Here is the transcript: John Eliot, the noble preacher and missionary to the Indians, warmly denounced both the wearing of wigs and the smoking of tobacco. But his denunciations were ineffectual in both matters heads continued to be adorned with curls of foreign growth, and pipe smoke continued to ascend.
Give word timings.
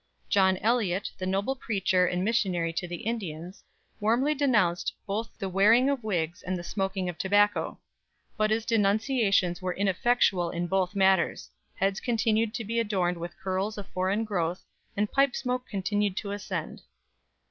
John 0.29 0.57
Eliot, 0.61 1.11
the 1.19 1.27
noble 1.27 1.55
preacher 1.55 2.07
and 2.07 2.23
missionary 2.23 2.73
to 2.73 2.87
the 2.87 3.05
Indians, 3.05 3.63
warmly 3.99 4.33
denounced 4.33 4.95
both 5.05 5.37
the 5.37 5.47
wearing 5.47 5.91
of 5.91 6.03
wigs 6.03 6.41
and 6.41 6.57
the 6.57 6.63
smoking 6.63 7.07
of 7.07 7.19
tobacco. 7.19 7.79
But 8.35 8.49
his 8.49 8.65
denunciations 8.65 9.61
were 9.61 9.75
ineffectual 9.75 10.49
in 10.49 10.65
both 10.65 10.95
matters 10.95 11.51
heads 11.75 11.99
continued 11.99 12.55
to 12.55 12.63
be 12.63 12.79
adorned 12.79 13.17
with 13.17 13.37
curls 13.37 13.77
of 13.77 13.85
foreign 13.89 14.23
growth, 14.23 14.63
and 14.97 15.11
pipe 15.11 15.35
smoke 15.35 15.67
continued 15.69 16.17
to 16.17 16.31
ascend. 16.31 16.81